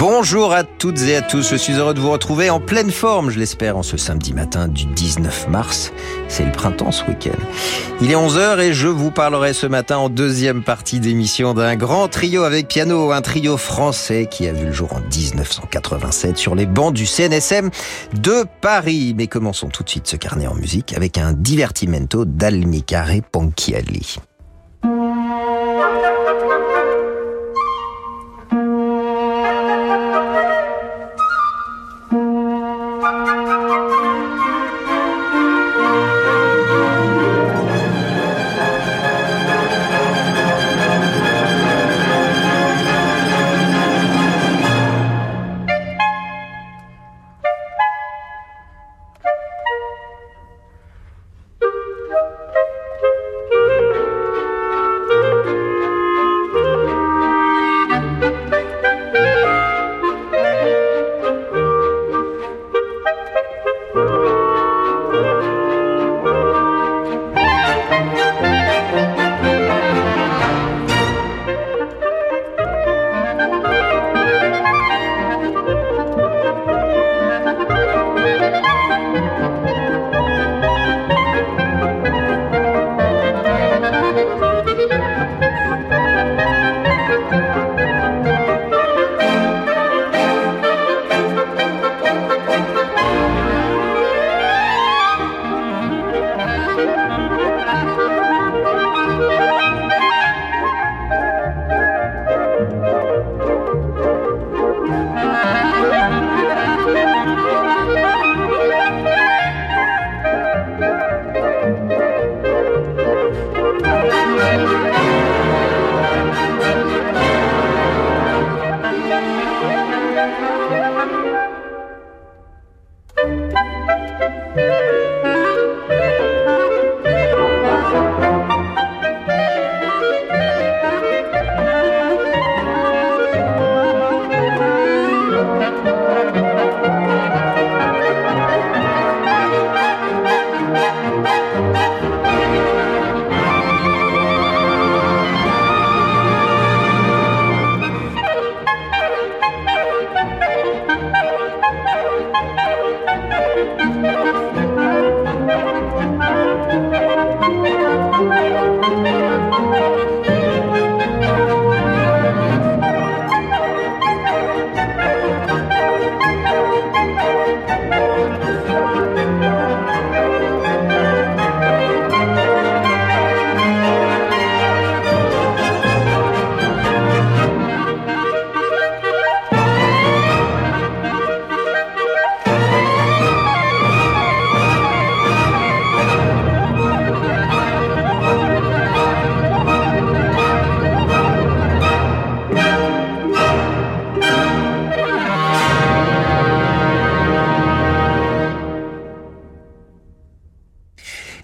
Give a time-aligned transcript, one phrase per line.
[0.00, 3.28] Bonjour à toutes et à tous, je suis heureux de vous retrouver en pleine forme,
[3.28, 5.92] je l'espère, en ce samedi matin du 19 mars.
[6.26, 7.36] C'est le printemps ce week-end.
[8.00, 12.08] Il est 11h et je vous parlerai ce matin en deuxième partie d'émission d'un grand
[12.08, 16.64] trio avec piano, un trio français qui a vu le jour en 1987 sur les
[16.64, 17.68] bancs du CNSM
[18.14, 19.12] de Paris.
[19.14, 24.16] Mais commençons tout de suite ce carnet en musique avec un divertimento d'Almicare Ponchielli.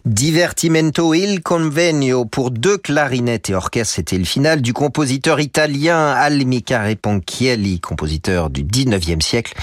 [0.06, 6.94] Divertimento Il Convenio pour deux clarinettes et orchestre, c'était le final du compositeur italien Almicare
[6.94, 9.54] Ponchielli, compositeur du 19e siècle,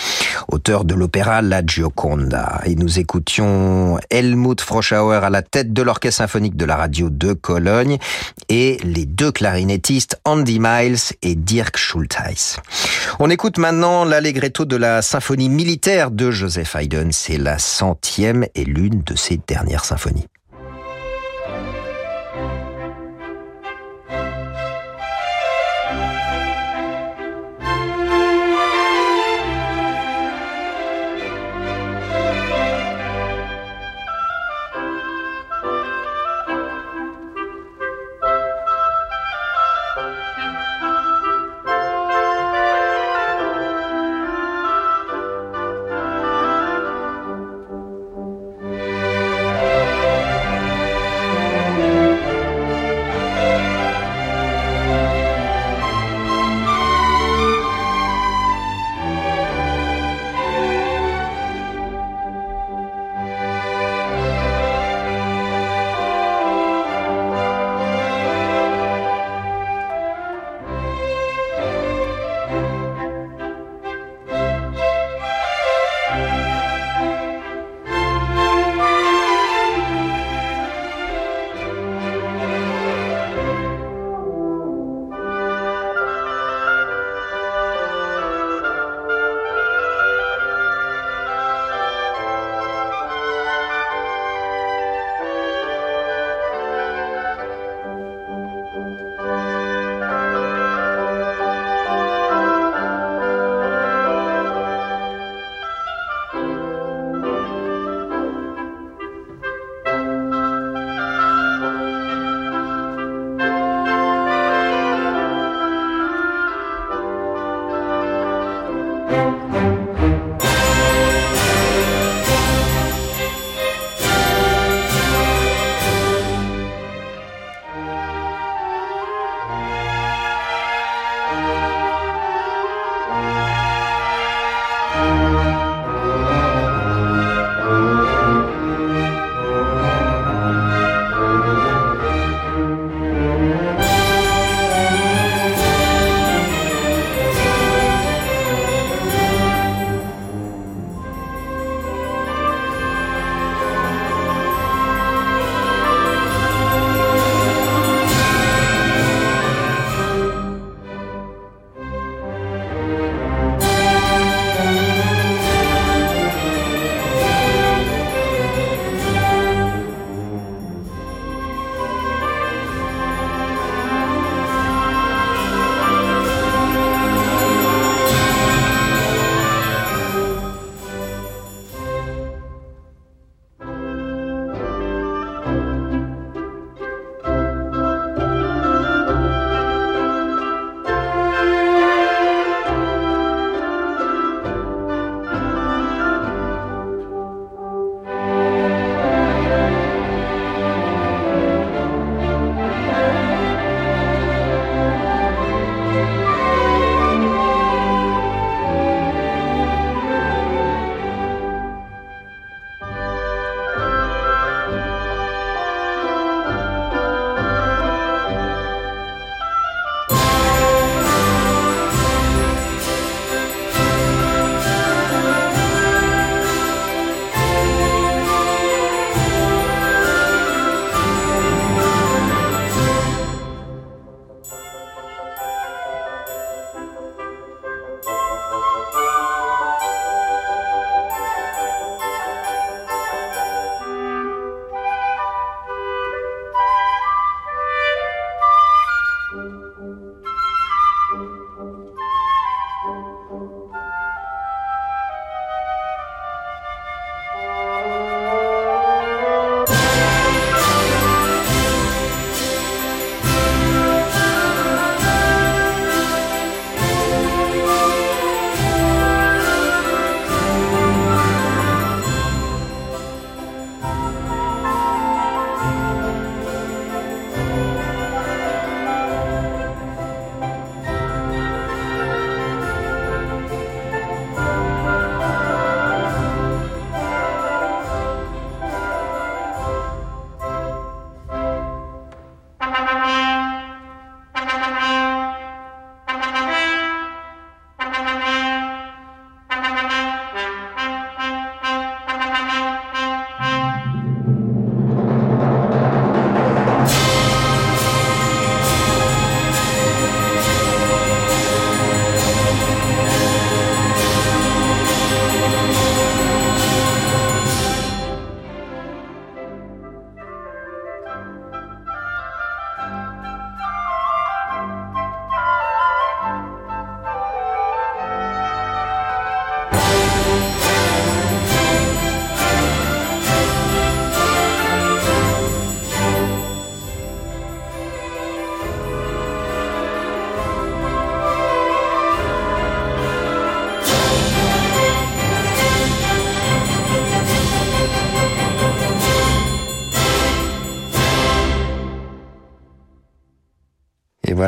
[0.49, 2.59] auteur de l'opéra La Gioconda.
[2.65, 7.31] Et nous écoutions Helmut Froschauer à la tête de l'orchestre symphonique de la radio de
[7.31, 7.97] Cologne
[8.49, 12.57] et les deux clarinettistes Andy Miles et Dirk Schultheis.
[13.19, 17.11] On écoute maintenant l'allegretto de la symphonie militaire de Joseph Haydn.
[17.13, 20.27] C'est la centième et l'une de ses dernières symphonies.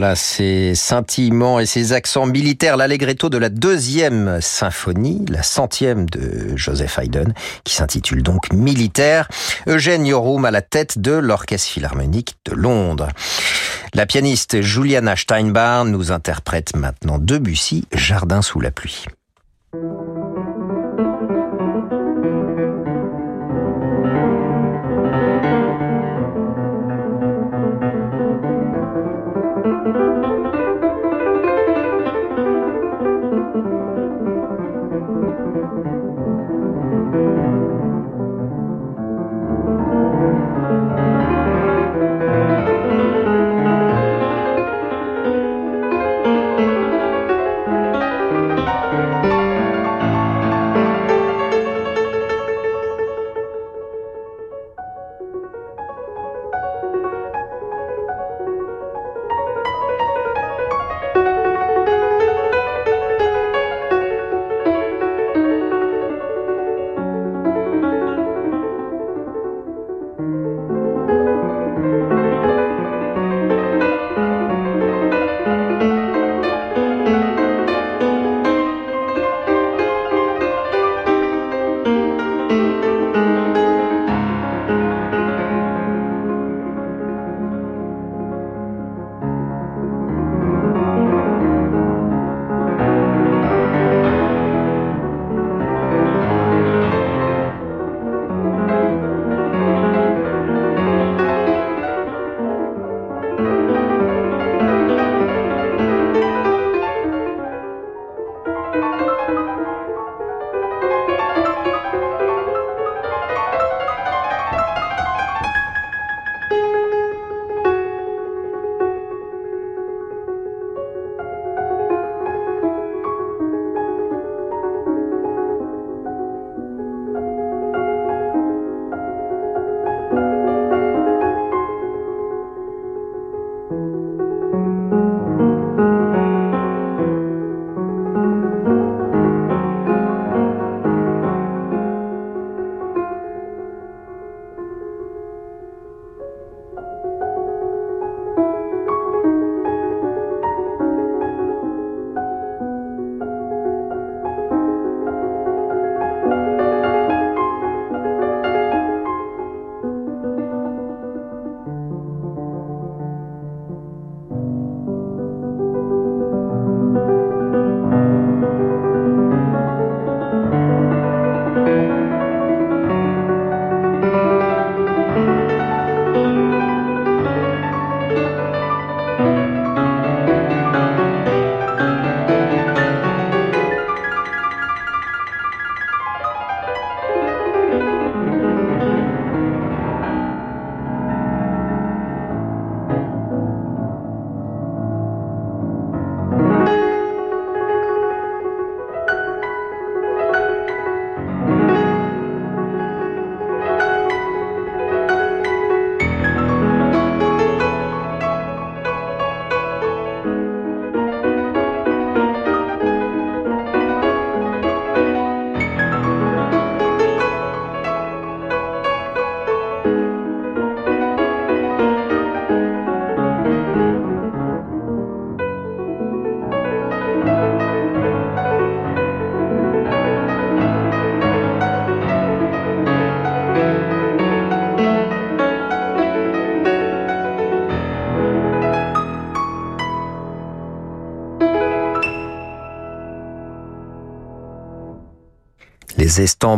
[0.06, 6.56] Voilà ces scintillements et ces accents militaires, l'allegretto de la deuxième symphonie, la centième de
[6.56, 7.34] Joseph Haydn,
[7.64, 9.28] qui s'intitule donc Militaire.
[9.66, 13.08] Eugène Yorum à la tête de l'Orchestre Philharmonique de Londres.
[13.96, 19.06] La pianiste Juliana Steinbar nous interprète maintenant Debussy, Jardin sous la pluie.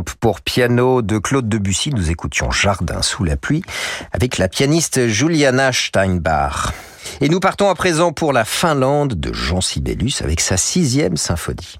[0.03, 3.63] Pour piano de Claude Debussy, nous écoutions Jardin sous la pluie
[4.11, 6.73] avec la pianiste Juliana Steinbach.
[7.21, 11.79] Et nous partons à présent pour la Finlande de Jean Sibelius avec sa sixième symphonie.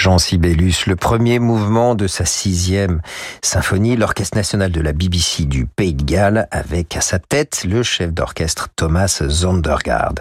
[0.00, 3.02] Jean Sibelius, le premier mouvement de sa sixième
[3.42, 7.82] symphonie, l'Orchestre national de la BBC du Pays de Galles, avec à sa tête le
[7.82, 10.14] chef d'orchestre Thomas Zondergaard.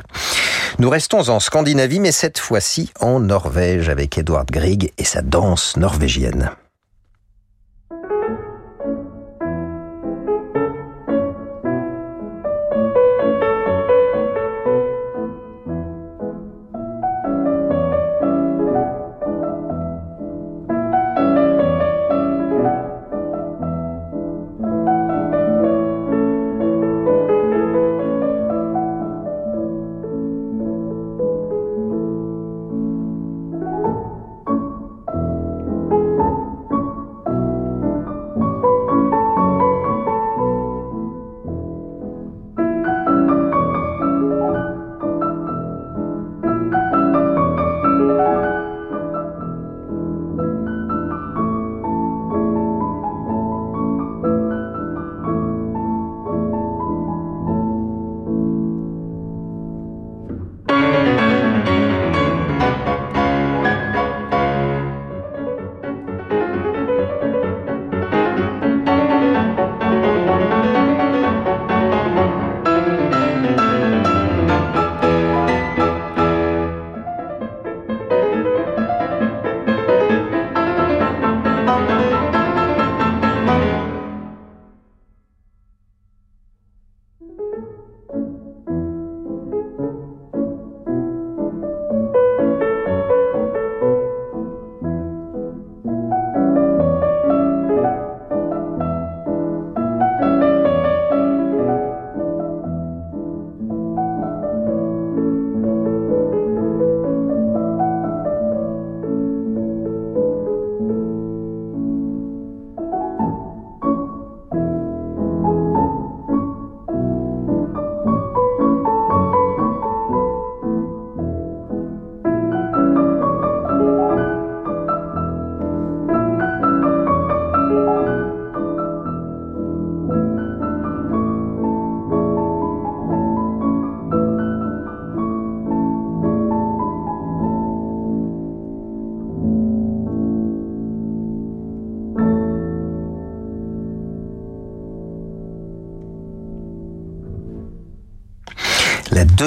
[0.79, 5.77] Nous restons en Scandinavie, mais cette fois-ci en Norvège, avec Edward Grieg et sa danse
[5.77, 6.51] norvégienne.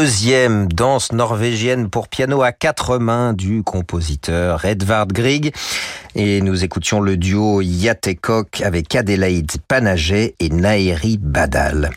[0.03, 5.55] Deuxième danse norvégienne pour piano à quatre mains du compositeur Edvard Grieg.
[6.17, 11.91] Et nous écoutions le duo Yatekok avec Adelaide Panaget et Nairi Badal.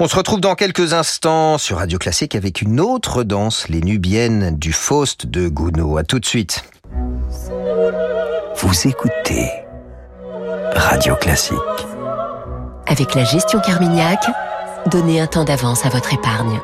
[0.00, 4.58] On se retrouve dans quelques instants sur Radio Classique avec une autre danse, les Nubiennes
[4.58, 5.96] du Faust de Gounod.
[5.96, 6.64] À tout de suite.
[8.56, 9.48] Vous écoutez
[10.74, 11.56] Radio Classique.
[12.88, 14.26] Avec la gestion Carmignac,
[14.86, 16.58] donnez un temps d'avance à votre épargne.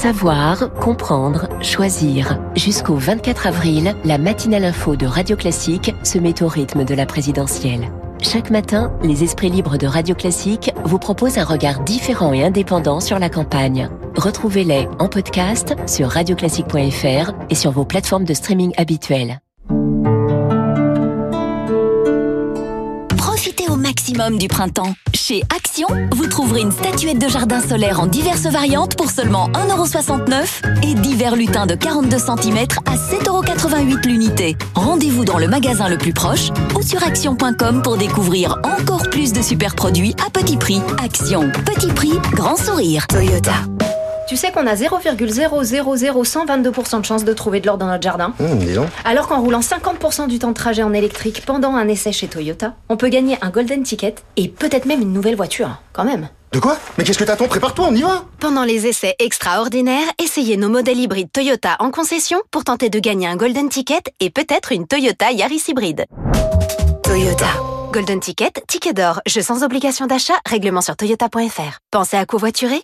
[0.00, 2.40] Savoir, comprendre, choisir.
[2.56, 7.04] Jusqu'au 24 avril, la matinale info de Radio Classique se met au rythme de la
[7.04, 7.90] présidentielle.
[8.22, 13.00] Chaque matin, les esprits libres de Radio Classique vous proposent un regard différent et indépendant
[13.00, 13.90] sur la campagne.
[14.16, 19.42] Retrouvez-les en podcast sur radioclassique.fr et sur vos plateformes de streaming habituelles.
[24.38, 24.94] Du printemps.
[25.14, 30.82] Chez Action, vous trouverez une statuette de jardin solaire en diverses variantes pour seulement 1,69€
[30.82, 34.56] et divers lutins de 42 cm à 7,88€ l'unité.
[34.74, 39.42] Rendez-vous dans le magasin le plus proche ou sur action.com pour découvrir encore plus de
[39.42, 40.80] super produits à petit prix.
[41.02, 43.06] Action, petit prix, grand sourire.
[43.06, 43.54] Toyota.
[44.30, 48.84] Tu sais qu'on a 0,000122% de chance de trouver de l'or dans notre jardin mmh,
[49.04, 52.76] Alors qu'en roulant 50% du temps de trajet en électrique pendant un essai chez Toyota,
[52.88, 56.28] on peut gagner un golden ticket et peut-être même une nouvelle voiture, quand même.
[56.52, 56.78] De quoi?
[56.96, 57.48] Mais qu'est-ce que t'attends?
[57.48, 62.40] Prépare-toi, on y va Pendant les essais extraordinaires, essayez nos modèles hybrides Toyota en concession
[62.52, 66.04] pour tenter de gagner un golden ticket et peut-être une Toyota Yaris hybride.
[67.02, 67.48] Toyota.
[67.92, 71.80] Golden Ticket, ticket d'or, jeu sans obligation d'achat, règlement sur toyota.fr.
[71.90, 72.80] Pensez à covoiturer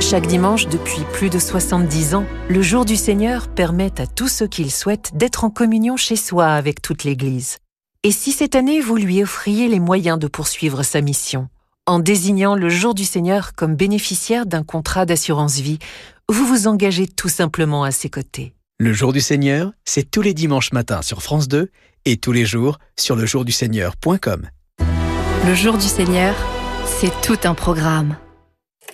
[0.00, 4.46] chaque dimanche depuis plus de 70 ans, le Jour du Seigneur permet à tous ceux
[4.46, 7.58] qui le souhaitent d'être en communion chez soi avec toute l'Église.
[8.02, 11.48] Et si cette année vous lui offriez les moyens de poursuivre sa mission
[11.86, 15.78] En désignant le Jour du Seigneur comme bénéficiaire d'un contrat d'assurance vie,
[16.28, 18.54] vous vous engagez tout simplement à ses côtés.
[18.78, 21.70] Le Jour du Seigneur, c'est tous les dimanches matins sur France 2
[22.04, 24.48] et tous les jours sur lejourduseigneur.com.
[25.46, 26.34] Le Jour du Seigneur,
[26.84, 28.16] c'est tout un programme.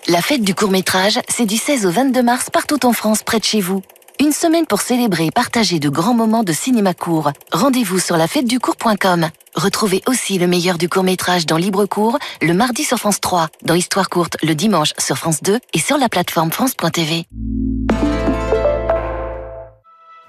[0.09, 3.45] La fête du court-métrage, c'est du 16 au 22 mars partout en France, près de
[3.45, 3.83] chez vous.
[4.21, 7.31] Une semaine pour célébrer et partager de grands moments de cinéma court.
[7.53, 9.29] Rendez-vous sur la fête du court.com.
[9.55, 13.75] Retrouvez aussi le meilleur du court-métrage dans Libre Court le mardi sur France 3, dans
[13.75, 17.27] Histoire courte le dimanche sur France 2 et sur la plateforme France.tv.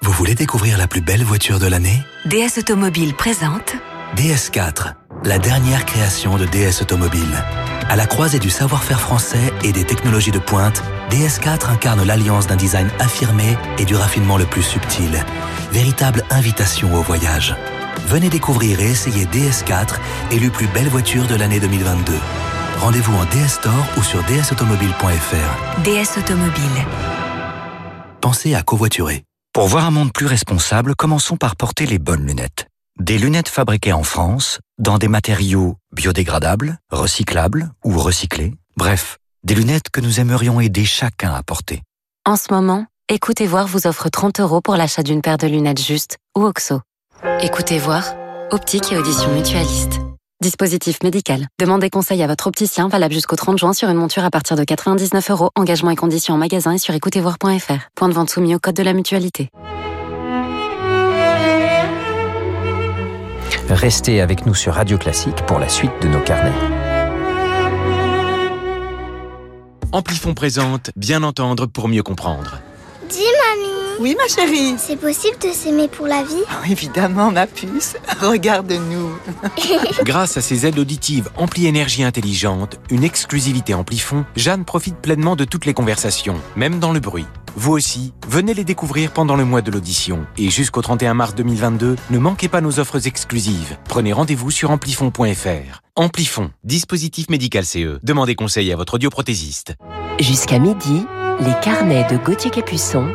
[0.02, 1.98] Vous voulez découvrir la plus belle voiture de l'année?
[2.26, 3.74] DS Automobile présente
[4.16, 7.44] DS4, la dernière création de DS Automobile.
[7.88, 12.56] À la croisée du savoir-faire français et des technologies de pointe, DS4 incarne l'alliance d'un
[12.56, 15.24] design affirmé et du raffinement le plus subtil.
[15.72, 17.56] Véritable invitation au voyage.
[18.06, 19.96] Venez découvrir et essayer DS4,
[20.30, 22.12] élu plus belle voiture de l'année 2022.
[22.80, 25.82] Rendez-vous en DS Store ou sur dsautomobile.fr.
[25.82, 26.84] DS Automobile.
[28.20, 29.24] Pensez à covoiturer.
[29.52, 32.66] Pour voir un monde plus responsable, commençons par porter les bonnes lunettes.
[33.00, 38.54] Des lunettes fabriquées en France, dans des matériaux biodégradables, recyclables ou recyclés.
[38.76, 41.82] Bref, des lunettes que nous aimerions aider chacun à porter.
[42.24, 45.82] En ce moment, Écoutez Voir vous offre 30 euros pour l'achat d'une paire de lunettes
[45.82, 46.80] justes ou OXO.
[47.40, 48.14] Écoutez Voir,
[48.52, 50.00] optique et audition mutualiste.
[50.40, 51.48] Dispositif médical.
[51.60, 54.62] Demandez conseil à votre opticien valable jusqu'au 30 juin sur une monture à partir de
[54.62, 55.50] 99 euros.
[55.56, 57.88] Engagement et conditions en magasin et sur écoutezvoir.fr.
[57.94, 59.50] Point de vente soumis au code de la mutualité.
[63.74, 66.52] Restez avec nous sur Radio Classique pour la suite de nos carnets.
[69.90, 72.60] Amplifon présente Bien entendre pour mieux comprendre.
[73.10, 77.46] Dis mamie Oui ma chérie C'est possible de s'aimer pour la vie oh, Évidemment ma
[77.46, 79.10] puce, regarde-nous
[80.04, 85.44] Grâce à ses aides auditives Ampli Énergie Intelligente, une exclusivité Amplifon, Jeanne profite pleinement de
[85.44, 87.26] toutes les conversations, même dans le bruit.
[87.56, 90.26] Vous aussi, venez les découvrir pendant le mois de l'audition.
[90.38, 93.76] Et jusqu'au 31 mars 2022, ne manquez pas nos offres exclusives.
[93.88, 95.80] Prenez rendez-vous sur amplifon.fr.
[95.94, 98.00] Amplifon, dispositif médical CE.
[98.02, 99.74] Demandez conseil à votre audioprothésiste.
[100.18, 101.06] Jusqu'à midi,
[101.40, 103.14] les carnets de Gauthier Capuçon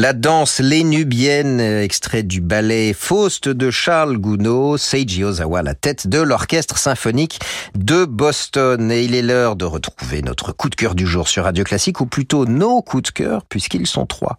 [0.00, 6.18] La danse lénubienne, extrait du ballet Faust de Charles Gounod, Seiji Ozawa, la tête de
[6.18, 7.38] l'orchestre symphonique
[7.74, 8.90] de Boston.
[8.90, 12.00] Et il est l'heure de retrouver notre coup de cœur du jour sur Radio Classique,
[12.00, 14.38] ou plutôt nos coups de cœur, puisqu'ils sont trois.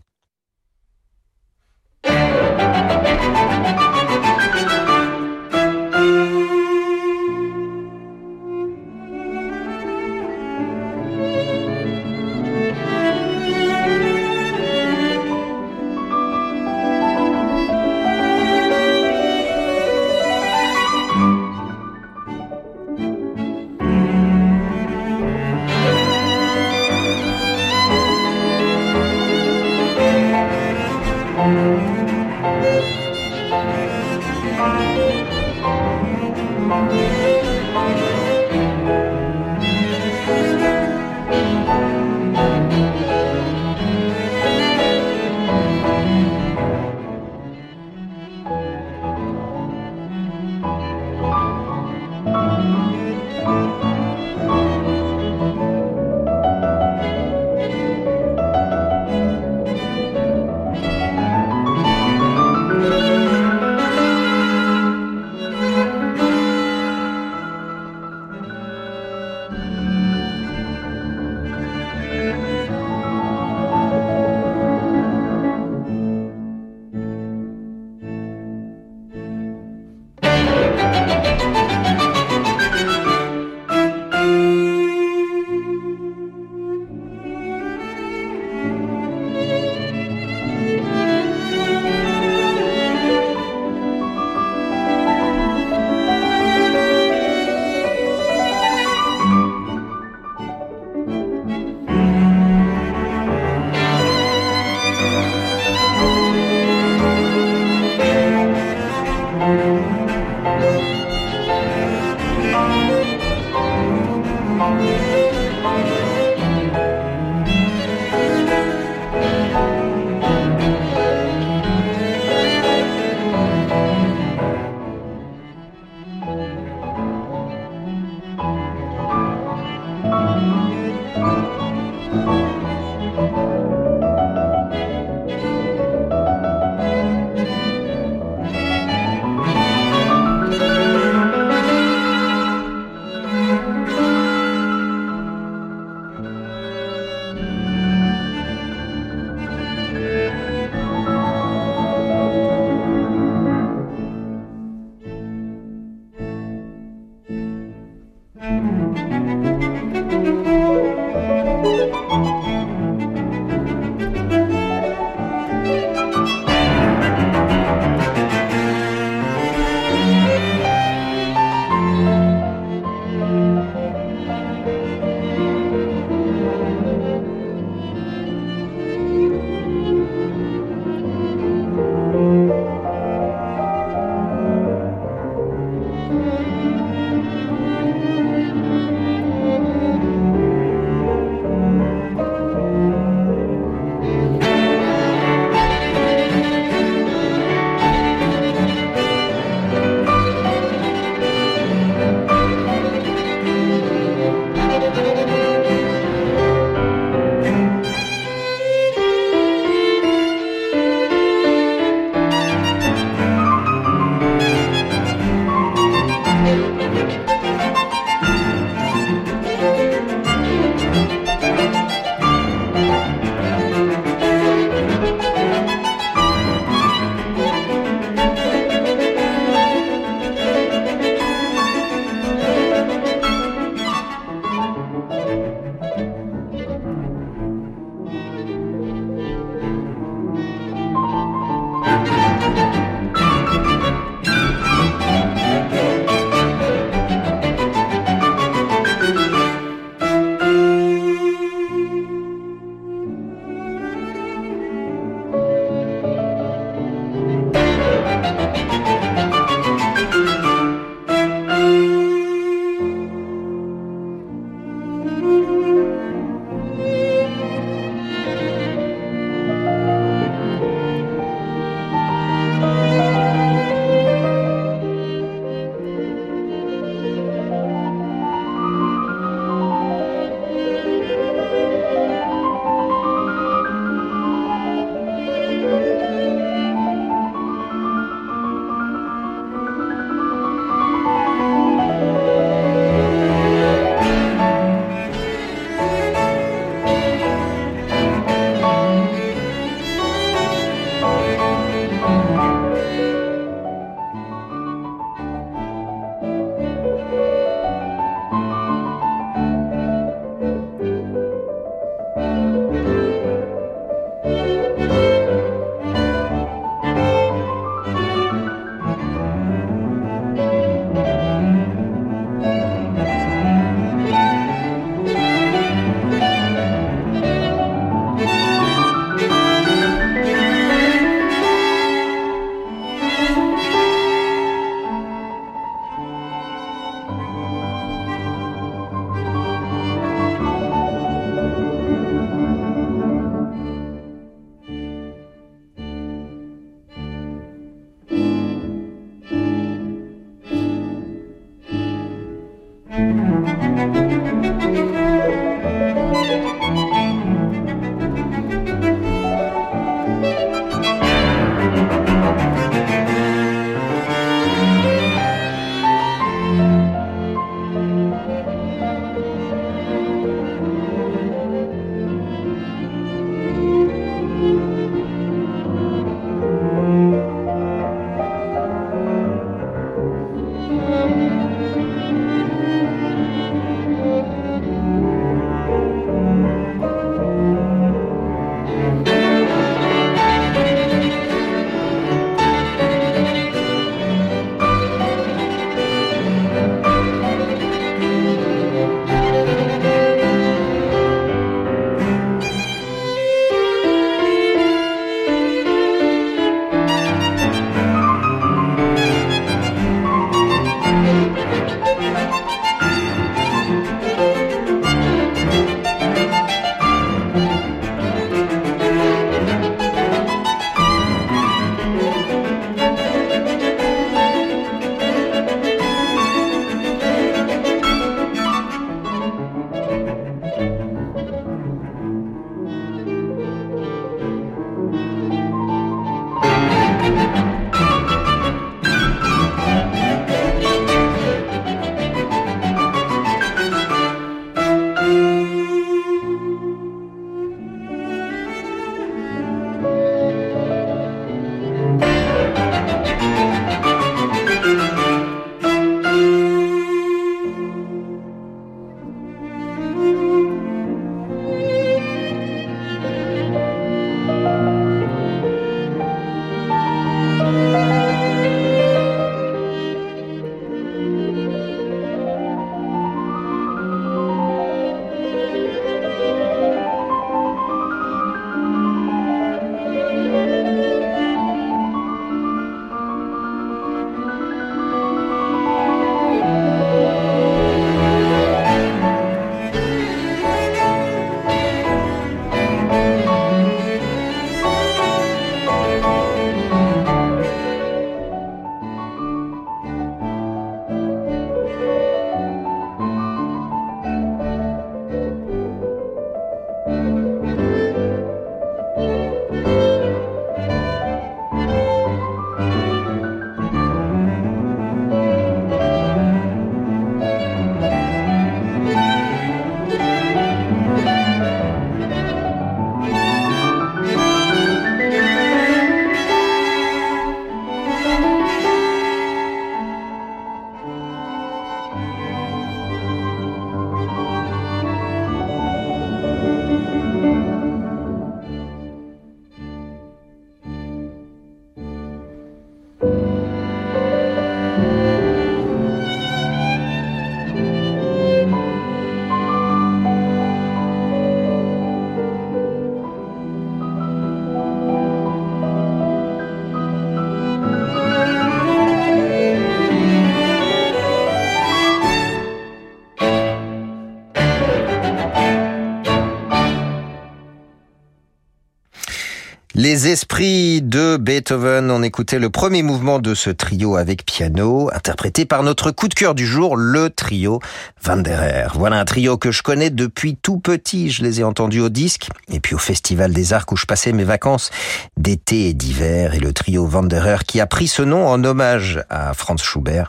[570.79, 575.91] De Beethoven, on écoutait le premier mouvement de ce trio avec piano, interprété par notre
[575.91, 577.59] coup de cœur du jour, le trio
[578.07, 578.67] Wanderer.
[578.75, 582.29] Voilà un trio que je connais depuis tout petit, je les ai entendus au disque,
[582.49, 584.69] et puis au Festival des Arcs où je passais mes vacances
[585.17, 589.33] d'été et d'hiver, et le trio Wanderer qui a pris ce nom en hommage à
[589.33, 590.05] Franz Schubert.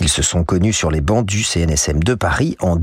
[0.00, 2.76] Ils se sont connus sur les bancs du CNSM de Paris en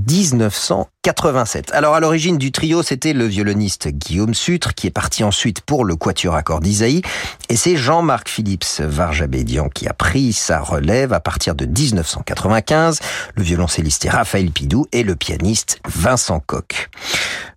[1.06, 1.72] 1987.
[1.72, 5.86] Alors à l'origine du trio, c'était le violoniste Guillaume Sutre qui est parti ensuite pour
[5.86, 7.04] le quatuor à cordes d'Isaïe
[7.48, 13.00] et c'est Jean-Marc Philips Varjabédian qui a pris sa relève à partir de 1995,
[13.34, 16.90] le violoncelliste Raphaël Pidou et le pianiste Vincent Coq.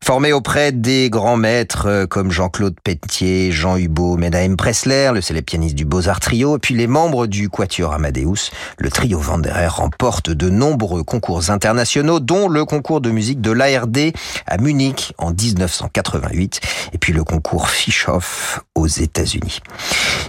[0.04, 5.46] Formé auprès des grands maîtres euh, comme Jean-Claude Pelletier, Jean Hubot, Menahem Pressler, le célèbre
[5.46, 10.28] pianiste du Beaux-Arts Trio, et puis les membres du Quatuor Amadeus, le trio Vanderer remporte
[10.28, 14.12] de nombreux concours internationaux, dont le concours de musique de l'ARD
[14.48, 16.60] à Munich en 1988,
[16.92, 19.60] et puis le concours Fischoff aux États-Unis.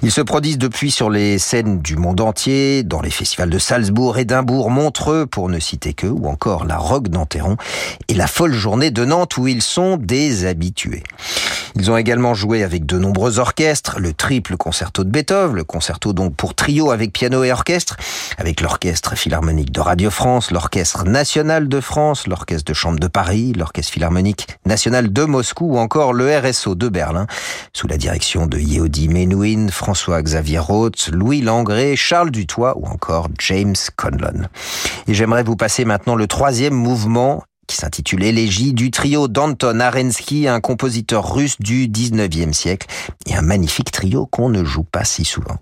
[0.04, 4.20] Ils se produisent depuis sur les scènes du monde entier, dans les festivals de Salzbourg,
[4.20, 7.58] Édimbourg, Montreux, pour ne citer que, ou encore la Roque d'Anteron,
[8.08, 11.04] et la folle journée de Nantes où ils sont des habitués.
[11.76, 16.14] Ils ont également joué avec de nombreux orchestres, le triple concerto de Beethoven, le concerto
[16.14, 17.98] donc pour trio avec piano et orchestre,
[18.38, 23.54] avec l'orchestre philharmonique de Radio France, l'orchestre national de France, l'orchestre de chambre de Paris,
[23.58, 27.26] l'orchestre philharmonique national de Moscou ou encore le RSO de Berlin,
[27.74, 33.76] sous la direction de Yehudi Menuhin, François-Xavier Roth, Louis Langré, Charles Dutoit ou encore James
[33.96, 34.48] Conlon.
[35.08, 40.48] Et j'aimerais vous passer maintenant le troisième mouvement qui s'intitule Élégie du trio d'Anton Arensky,
[40.48, 42.88] un compositeur russe du 19e siècle,
[43.26, 45.58] et un magnifique trio qu'on ne joue pas si souvent.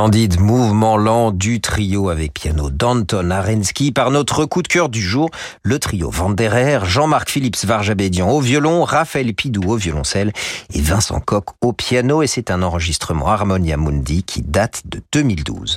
[0.00, 5.02] Splendide mouvement lent du trio avec piano d'Anton Arensky par notre coup de cœur du
[5.02, 5.28] jour,
[5.62, 10.32] le trio Vanderer, Jean-Marc Philips Varjabédian au violon, Raphaël Pidou au violoncelle
[10.72, 15.76] et Vincent Coq au piano et c'est un enregistrement Harmonia Mundi qui date de 2012.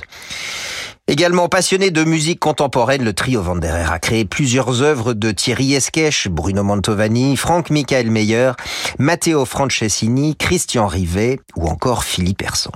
[1.06, 6.28] Également passionné de musique contemporaine, le trio Vanderer a créé plusieurs œuvres de Thierry Esquèche,
[6.28, 8.52] Bruno Mantovani, Franck Michael Meyer,
[8.98, 12.72] Matteo Franceschini, Christian Rivet ou encore Philippe Herson.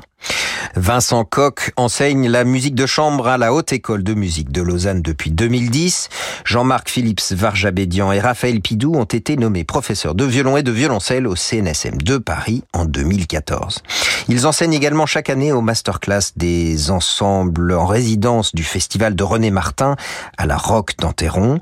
[0.76, 5.02] Vincent Coq enseigne la musique de chambre à la Haute École de musique de Lausanne
[5.02, 6.08] depuis 2010.
[6.44, 11.26] Jean-Marc Philips Varjabédian et Raphaël Pidou ont été nommés professeurs de violon et de violoncelle
[11.26, 13.82] au CNSM de Paris en 2014.
[14.28, 19.50] Ils enseignent également chaque année au masterclass des ensembles en résidence du festival de René
[19.50, 19.96] Martin
[20.36, 21.60] à la Roque d'Anteron.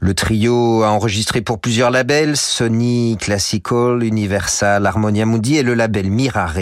[0.00, 6.10] Le trio a enregistré pour plusieurs labels, Sony Classical, Universal, Harmonia Mundi et le label
[6.10, 6.56] Mirare.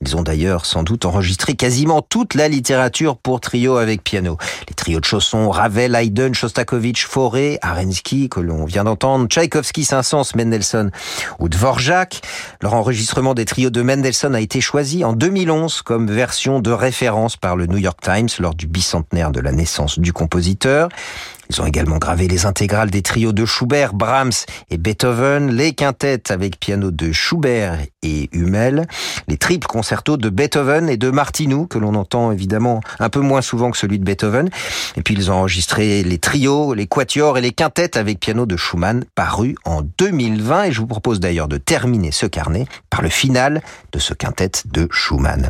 [0.00, 4.36] Ils ont d'ailleurs sans doute enregistré quasiment toute la littérature pour trio avec piano.
[4.68, 10.34] Les trios de chaussons Ravel, Haydn, Shostakovich, Fauré, Arensky, que l'on vient d'entendre, Tchaïkovski, Saint-Saëns,
[10.36, 10.90] Mendelssohn
[11.38, 12.20] ou Dvorak.
[12.62, 17.36] Leur enregistrement des trios de Mendelssohn a été choisi en 2011 comme version de référence
[17.36, 20.88] par le New York Times lors du bicentenaire de la naissance du compositeur.
[21.50, 24.30] Ils ont également gravé les intégrales des trios de Schubert, Brahms
[24.70, 28.86] et Beethoven, les quintettes avec piano de Schubert et Hummel,
[29.26, 33.42] les triples concertos de Beethoven et de Martinou, que l'on entend évidemment un peu moins
[33.42, 34.48] souvent que celui de Beethoven.
[34.96, 38.56] Et puis ils ont enregistré les trios, les quatuors et les quintettes avec piano de
[38.56, 40.64] Schumann, paru en 2020.
[40.64, 44.52] Et je vous propose d'ailleurs de terminer ce carnet par le final de ce quintet
[44.66, 45.48] de Schumann.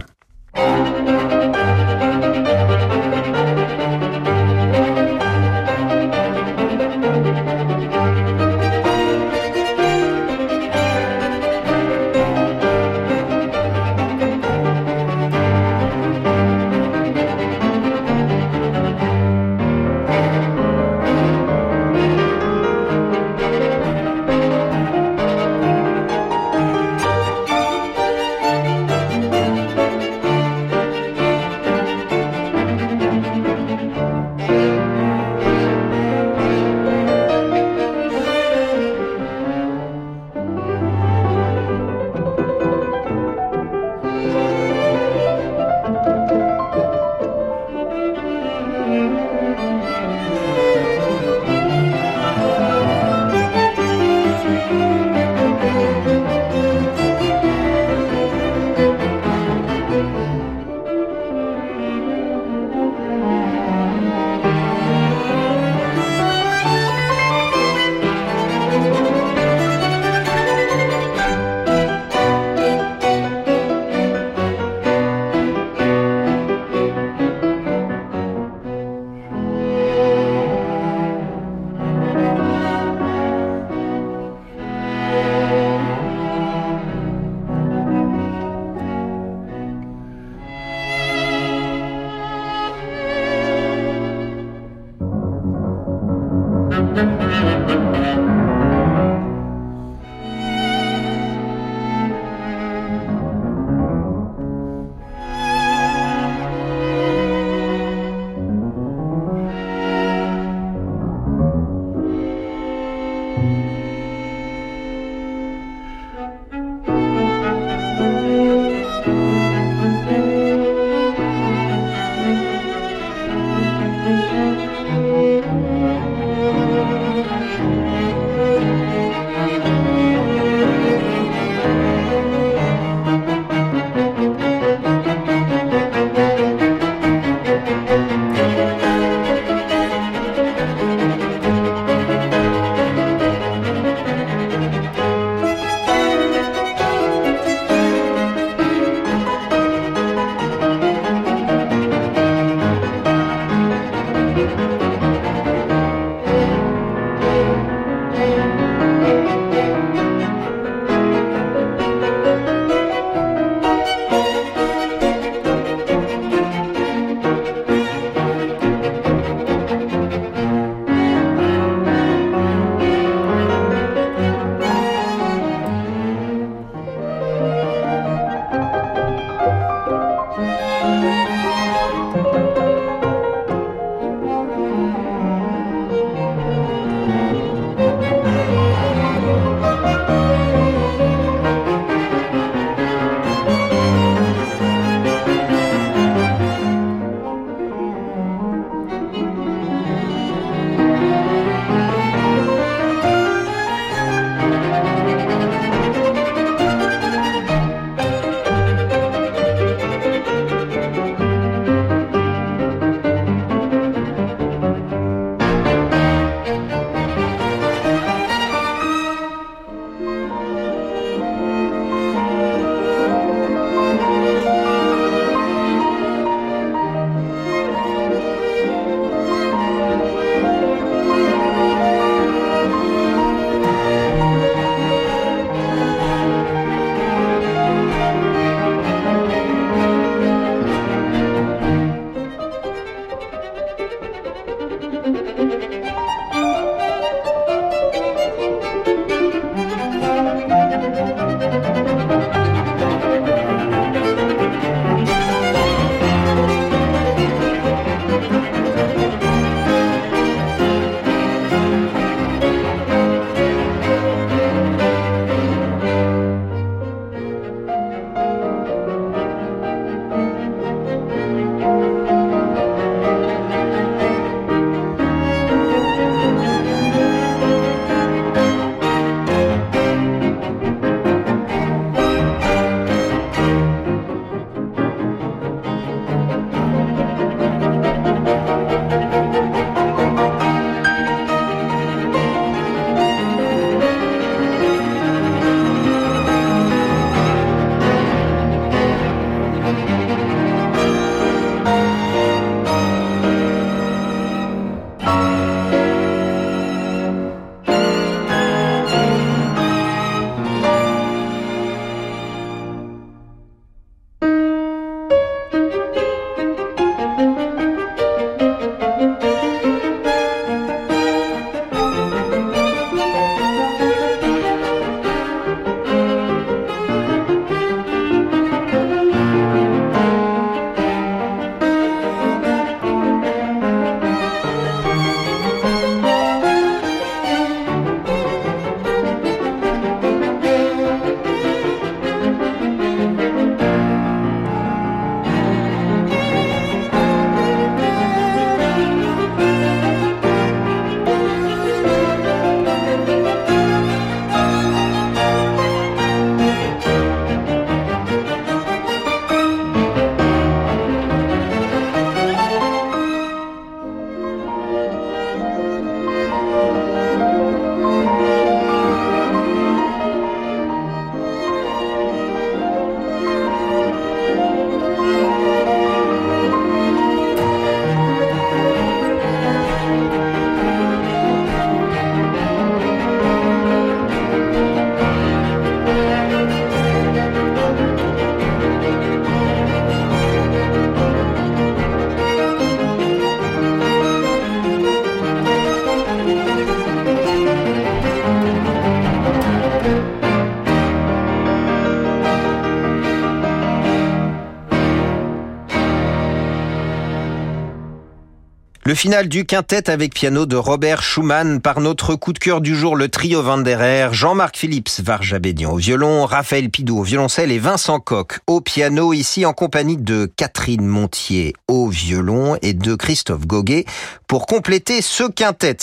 [408.91, 412.75] Le final du quintet avec piano de Robert Schumann par notre coup de cœur du
[412.75, 418.01] jour, le trio Vanderer, Jean-Marc Phillips, Varjabédian au violon, Raphaël Pidou au violoncelle et Vincent
[418.01, 423.85] Coq au piano, ici en compagnie de Catherine Montier au violon et de Christophe Goguet
[424.31, 425.77] pour compléter ce quintet.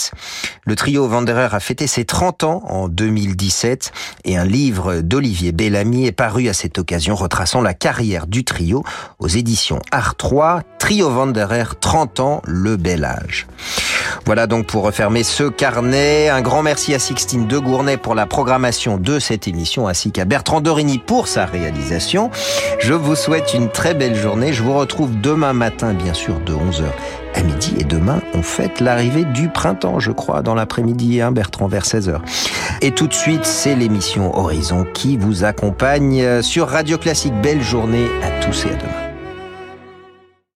[0.64, 3.92] Le trio Vanderer a fêté ses 30 ans en 2017
[4.24, 8.84] et un livre d'Olivier Bellamy est paru à cette occasion retraçant la carrière du trio
[9.18, 13.46] aux éditions Art 3, Trio Vanderer 30 ans, le bel âge.
[14.24, 16.30] Voilà donc pour refermer ce carnet.
[16.30, 20.24] Un grand merci à Sixtine de Gournay pour la programmation de cette émission ainsi qu'à
[20.24, 22.30] Bertrand Dorigny pour sa réalisation.
[22.78, 24.54] Je vous souhaite une très belle journée.
[24.54, 26.86] Je vous retrouve demain matin, bien sûr, de 11h
[27.38, 27.74] à midi.
[27.78, 32.20] Et demain, on fête l'arrivée du printemps, je crois, dans l'après-midi, hein, Bertrand, vers 16h.
[32.82, 37.34] Et tout de suite, c'est l'émission Horizon qui vous accompagne sur Radio Classique.
[37.40, 39.07] Belle journée à tous et à demain.